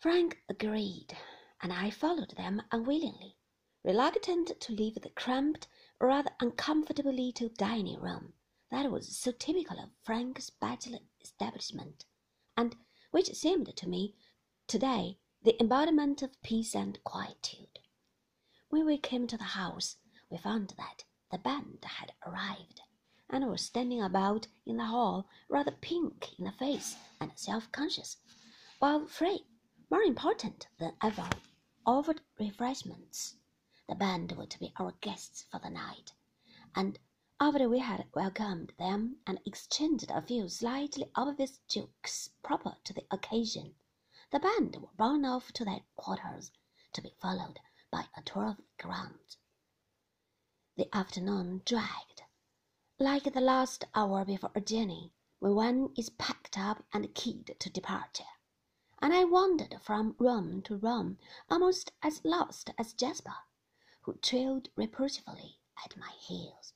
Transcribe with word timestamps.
Frank 0.00 0.42
agreed, 0.48 1.14
and 1.60 1.74
I 1.74 1.90
followed 1.90 2.30
them 2.30 2.62
unwillingly, 2.72 3.36
reluctant 3.84 4.58
to 4.58 4.72
leave 4.72 4.94
the 4.94 5.10
cramped, 5.10 5.68
rather 6.00 6.30
uncomfortable 6.40 7.12
little 7.12 7.50
dining 7.50 8.00
room 8.00 8.32
that 8.70 8.90
was 8.90 9.14
so 9.14 9.30
typical 9.30 9.78
of 9.78 9.90
Frank's 10.02 10.48
bachelor 10.48 11.00
establishment, 11.20 12.06
and 12.56 12.76
which 13.10 13.34
seemed 13.34 13.76
to 13.76 13.86
me 13.86 14.14
today 14.66 15.18
the 15.42 15.60
embodiment 15.60 16.22
of 16.22 16.40
peace 16.40 16.74
and 16.74 16.98
quietude. 17.04 17.80
When 18.70 18.86
we 18.86 18.96
came 18.96 19.26
to 19.26 19.36
the 19.36 19.52
house, 19.52 19.98
we 20.30 20.38
found 20.38 20.72
that 20.78 21.04
the 21.30 21.36
band 21.36 21.84
had 21.84 22.14
arrived, 22.26 22.80
and 23.28 23.46
were 23.46 23.58
standing 23.58 24.00
about 24.00 24.46
in 24.64 24.78
the 24.78 24.86
hall 24.86 25.28
rather 25.50 25.72
pink 25.72 26.38
in 26.38 26.46
the 26.46 26.52
face 26.52 26.96
and 27.20 27.32
self-conscious, 27.34 28.16
while 28.78 29.06
Frith 29.06 29.42
more 29.90 30.02
important 30.02 30.68
than 30.78 30.94
ever, 31.02 31.28
offered 31.84 32.20
refreshments. 32.38 33.34
The 33.88 33.96
band 33.96 34.30
were 34.36 34.46
to 34.46 34.58
be 34.60 34.72
our 34.78 34.92
guests 35.00 35.46
for 35.50 35.58
the 35.58 35.68
night, 35.68 36.12
and 36.76 36.96
after 37.40 37.68
we 37.68 37.80
had 37.80 38.06
welcomed 38.14 38.72
them 38.78 39.16
and 39.26 39.40
exchanged 39.44 40.08
a 40.12 40.22
few 40.22 40.48
slightly 40.48 41.10
obvious 41.16 41.58
jokes 41.66 42.30
proper 42.40 42.76
to 42.84 42.92
the 42.92 43.04
occasion, 43.10 43.74
the 44.30 44.38
band 44.38 44.76
were 44.76 44.94
borne 44.96 45.24
off 45.24 45.50
to 45.54 45.64
their 45.64 45.80
quarters, 45.96 46.52
to 46.92 47.02
be 47.02 47.12
followed 47.20 47.58
by 47.90 48.06
a 48.16 48.22
tour 48.22 48.46
of 48.46 48.58
the 48.58 48.82
grounds. 48.84 49.38
The 50.76 50.88
afternoon 50.94 51.62
dragged, 51.64 52.22
like 53.00 53.24
the 53.24 53.40
last 53.40 53.82
hour 53.96 54.24
before 54.24 54.52
a 54.54 54.60
journey, 54.60 55.12
when 55.40 55.56
one 55.56 55.92
is 55.96 56.10
packed 56.10 56.56
up 56.56 56.84
and 56.92 57.12
keyed 57.12 57.56
to 57.58 57.68
departure 57.68 58.22
and 59.02 59.12
I 59.12 59.24
wandered 59.24 59.76
from 59.80 60.14
room 60.18 60.62
to 60.62 60.76
room 60.76 61.18
almost 61.50 61.92
as 62.02 62.24
lost 62.24 62.70
as 62.78 62.92
Jasper, 62.92 63.34
who 64.02 64.14
trailed 64.14 64.68
reproachfully 64.76 65.58
at 65.84 65.96
my 65.96 66.10
heels. 66.20 66.74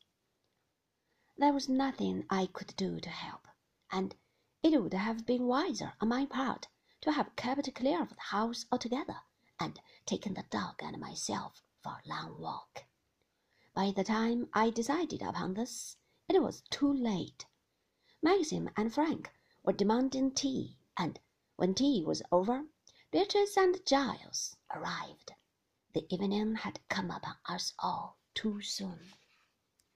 There 1.37 1.53
was 1.53 1.69
nothing 1.69 2.25
I 2.31 2.47
could 2.47 2.75
do 2.77 3.01
to 3.01 3.11
help, 3.11 3.49
and 3.91 4.15
it 4.63 4.81
would 4.81 4.95
have 4.95 5.27
been 5.27 5.47
wiser 5.47 5.95
on 6.01 6.09
my 6.09 6.27
part 6.27 6.69
to 7.03 7.13
have 7.13 7.37
kept 7.37 7.75
clear 7.75 8.01
of 8.01 8.09
the 8.11 8.21
house 8.21 8.65
altogether 8.73 9.21
and 9.61 9.81
taken 10.07 10.35
the 10.35 10.45
dog 10.51 10.77
and 10.83 10.99
myself 10.99 11.63
for 11.83 11.91
a 11.91 12.09
long 12.09 12.41
walk. 12.41 12.85
By 13.75 13.93
the 13.95 14.05
time 14.05 14.49
I 14.55 14.71
decided 14.71 15.21
upon 15.21 15.55
this, 15.55 15.97
it 16.29 16.43
was 16.43 16.63
too 16.71 16.93
late. 16.93 17.45
Maxim 18.23 18.71
and 18.77 18.95
Frank 18.95 19.31
were 19.63 19.75
demanding 19.75 20.31
tea, 20.31 20.79
and 20.97 21.21
when 21.57 21.75
tea 21.75 22.03
was 22.05 22.23
over, 22.33 22.65
Beatrice 23.11 23.57
and 23.57 23.79
Giles 23.87 24.57
arrived. 24.75 25.33
The 25.93 26.05
evening 26.13 26.57
had 26.57 26.81
come 26.89 27.11
upon 27.11 27.37
us 27.47 27.73
all 27.79 28.19
too 28.35 28.61
soon. 28.61 29.13